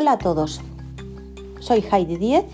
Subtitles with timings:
[0.00, 0.60] Hola a todos,
[1.58, 2.44] soy Heidi Diez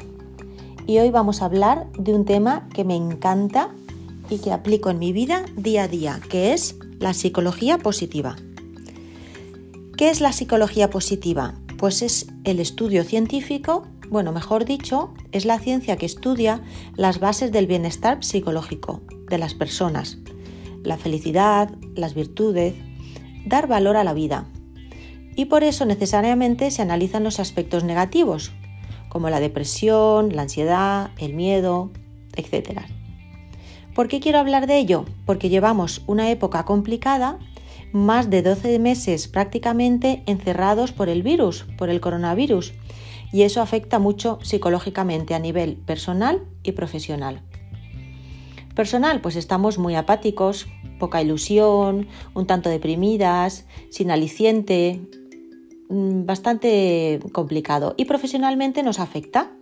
[0.86, 3.68] y hoy vamos a hablar de un tema que me encanta
[4.30, 8.36] y que aplico en mi vida día a día, que es la psicología positiva.
[9.98, 11.52] ¿Qué es la psicología positiva?
[11.76, 16.62] Pues es el estudio científico, bueno, mejor dicho, es la ciencia que estudia
[16.96, 20.16] las bases del bienestar psicológico de las personas,
[20.82, 22.74] la felicidad, las virtudes,
[23.44, 24.46] dar valor a la vida
[25.36, 28.52] y por eso necesariamente se analizan los aspectos negativos,
[29.08, 31.90] como la depresión, la ansiedad, el miedo,
[32.36, 32.80] etc.
[33.94, 35.04] ¿Por qué quiero hablar de ello?
[35.24, 37.38] Porque llevamos una época complicada,
[37.92, 42.72] más de 12 meses prácticamente encerrados por el virus, por el coronavirus,
[43.32, 47.42] y eso afecta mucho psicológicamente a nivel personal y profesional.
[48.74, 50.66] Personal, pues estamos muy apáticos,
[50.98, 55.00] poca ilusión, un tanto deprimidas, sin aliciente,
[55.94, 59.52] bastante complicado y profesionalmente nos afecta.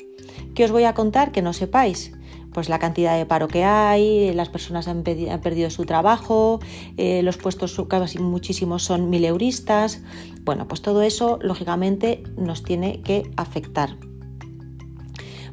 [0.55, 2.12] ¿Qué os voy a contar que no sepáis?
[2.52, 6.60] Pues la cantidad de paro que hay, las personas han, perdido su trabajo,
[6.97, 10.03] eh, los puestos casi muchísimos son mileuristas.
[10.42, 13.97] Bueno, pues todo eso lógicamente nos tiene que afectar.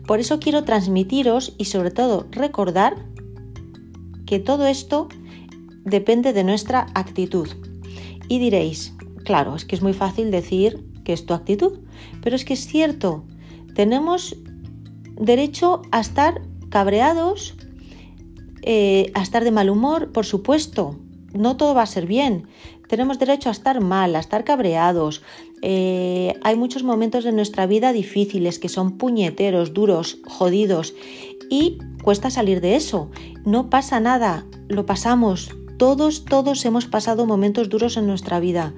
[0.06, 3.06] Por eso quiero transmitiros y sobre todo recordar
[4.26, 5.08] que todo esto
[5.86, 7.48] depende de nuestra actitud.
[8.28, 8.94] Y diréis,
[9.30, 11.82] Claro, es que es muy fácil decir que es tu actitud,
[12.24, 13.26] pero es que es cierto,
[13.76, 14.36] tenemos
[15.22, 17.54] derecho a estar cabreados,
[18.64, 20.96] eh, a estar de mal humor, por supuesto,
[21.32, 22.48] no todo va a ser bien.
[22.88, 25.22] Tenemos derecho a estar mal, a estar cabreados.
[25.62, 30.96] Eh, hay muchos momentos de nuestra vida difíciles que son puñeteros, duros, jodidos
[31.52, 33.12] y cuesta salir de eso.
[33.46, 35.52] No pasa nada, lo pasamos.
[35.80, 38.74] Todos, todos hemos pasado momentos duros en nuestra vida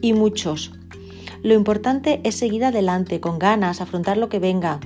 [0.00, 0.70] y muchos.
[1.42, 4.78] Lo importante es seguir adelante, con ganas, afrontar lo que venga.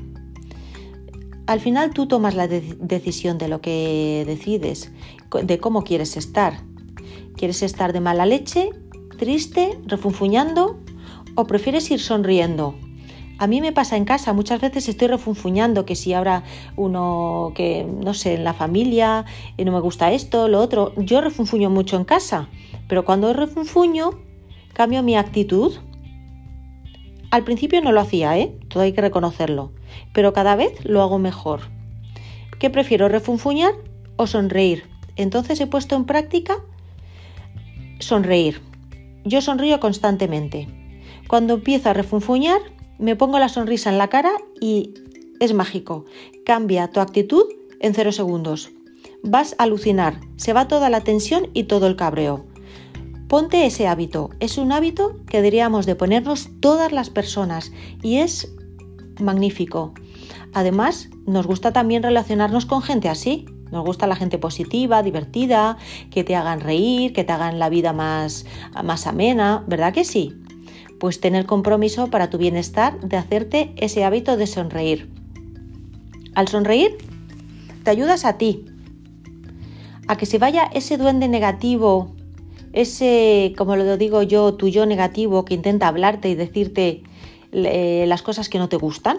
[1.47, 4.91] Al final tú tomas la decisión de lo que decides,
[5.43, 6.63] de cómo quieres estar.
[7.37, 8.71] ¿Quieres estar de mala leche,
[9.19, 10.81] triste, refunfuñando
[11.35, 12.77] o prefieres ir sonriendo?
[13.39, 16.43] A mí me pasa en casa, muchas veces estoy refunfuñando que si ahora
[16.75, 19.25] uno que no sé, en la familia
[19.57, 22.49] y no me gusta esto, lo otro, yo refunfuño mucho en casa,
[22.89, 24.11] pero cuando refunfuño
[24.73, 25.75] cambio mi actitud?
[27.31, 28.57] Al principio no lo hacía, ¿eh?
[28.69, 29.73] Todo hay que reconocerlo,
[30.13, 31.63] pero cada vez lo hago mejor.
[32.59, 33.73] ¿Qué prefiero, refunfuñar
[34.17, 34.85] o sonreír?
[35.17, 36.59] Entonces he puesto en práctica
[37.99, 38.63] sonreír.
[39.25, 40.69] Yo sonrío constantemente.
[41.27, 42.61] Cuando empiezo a refunfuñar,
[42.99, 44.95] me pongo la sonrisa en la cara y
[45.41, 46.05] es mágico.
[46.45, 47.45] Cambia tu actitud
[47.81, 48.71] en cero segundos.
[49.23, 52.45] Vas a alucinar, se va toda la tensión y todo el cabreo.
[53.29, 54.31] Ponte ese hábito.
[54.41, 57.73] Es un hábito que deberíamos de ponernos todas las personas
[58.03, 58.53] y es
[59.21, 59.93] magnífico.
[60.55, 63.47] Además, nos gusta también relacionarnos con gente así.
[63.71, 65.77] Nos gusta la gente positiva, divertida,
[66.11, 68.47] que te hagan reír, que te hagan la vida más,
[68.83, 70.35] más amena, ¿verdad que sí?
[70.99, 75.09] Pues tener compromiso para tu bienestar de hacerte ese hábito de sonreír.
[76.35, 76.97] Al sonreír,
[77.85, 78.65] te ayudas a ti,
[80.07, 82.15] a que se vaya ese duende negativo
[82.73, 87.03] ese, como lo digo yo, tu yo negativo que intenta hablarte y decirte
[87.51, 89.19] las cosas que no te gustan,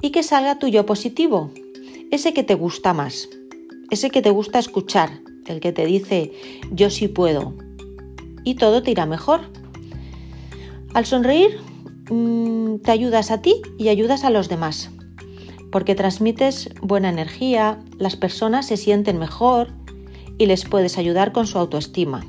[0.00, 1.50] y que salga tu yo positivo,
[2.10, 3.28] ese que te gusta más,
[3.90, 6.32] ese que te gusta escuchar, el que te dice
[6.72, 7.54] yo sí puedo,
[8.42, 9.42] y todo te irá mejor.
[10.94, 11.58] Al sonreír,
[12.10, 14.90] mm, te ayudas a ti y ayudas a los demás,
[15.70, 19.72] porque transmites buena energía, las personas se sienten mejor
[20.36, 22.26] y les puedes ayudar con su autoestima.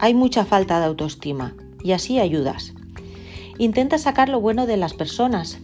[0.00, 2.74] Hay mucha falta de autoestima y así ayudas.
[3.58, 5.58] Intenta sacar lo bueno de las personas.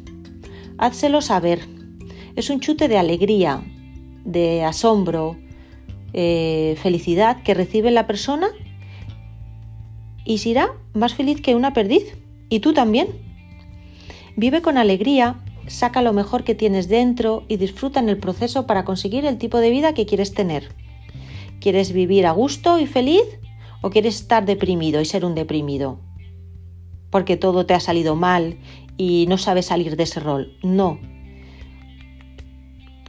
[0.78, 1.66] Házselo saber.
[2.36, 3.64] Es un chute de alegría,
[4.25, 5.36] de asombro,
[6.12, 8.50] eh, felicidad que recibe la persona
[10.25, 12.17] y será más feliz que una perdiz.
[12.49, 13.09] Y tú también.
[14.37, 18.85] Vive con alegría, saca lo mejor que tienes dentro y disfruta en el proceso para
[18.85, 20.69] conseguir el tipo de vida que quieres tener.
[21.61, 23.25] ¿Quieres vivir a gusto y feliz?
[23.81, 25.99] ¿O quieres estar deprimido y ser un deprimido?
[27.11, 28.59] Porque todo te ha salido mal
[28.97, 30.56] y no sabes salir de ese rol.
[30.62, 30.99] No.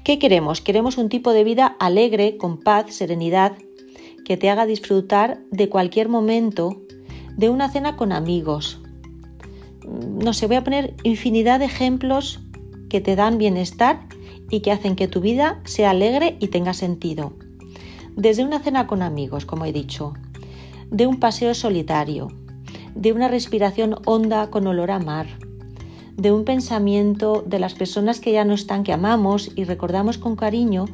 [0.04, 0.62] ¿Qué queremos?
[0.62, 3.54] Queremos un tipo de vida alegre, con paz, serenidad,
[4.24, 6.85] que te haga disfrutar de cualquier momento
[7.38, 8.80] de una cena con amigos.
[9.86, 12.40] No sé, voy a poner infinidad de ejemplos
[12.90, 14.00] que te dan bienestar
[14.50, 17.34] y que hacen que tu vida sea alegre y tenga sentido.
[18.16, 20.14] Desde una cena con amigos, como he dicho,
[20.90, 22.32] de un paseo solitario,
[22.96, 25.28] de una respiración honda con olor a mar,
[26.16, 30.36] de un pensamiento de las personas que ya no están, que amamos y recordamos con
[30.36, 30.86] cariño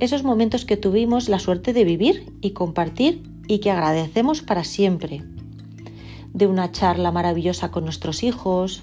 [0.00, 5.22] esos momentos que tuvimos la suerte de vivir y compartir y que agradecemos para siempre.
[6.34, 8.82] De una charla maravillosa con nuestros hijos,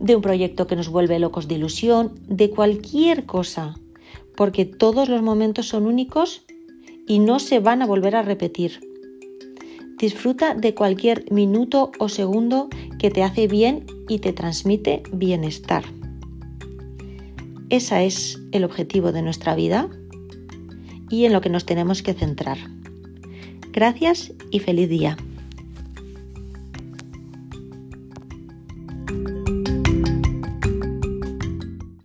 [0.00, 3.76] de un proyecto que nos vuelve locos de ilusión, de cualquier cosa,
[4.36, 6.44] porque todos los momentos son únicos
[7.06, 8.80] y no se van a volver a repetir.
[9.98, 15.84] Disfruta de cualquier minuto o segundo que te hace bien y te transmite bienestar.
[17.68, 19.88] Ese es el objetivo de nuestra vida
[21.08, 22.58] y en lo que nos tenemos que centrar.
[23.70, 25.16] Gracias y feliz día.